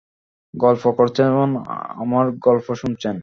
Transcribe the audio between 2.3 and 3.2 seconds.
গল্প শুনছেন।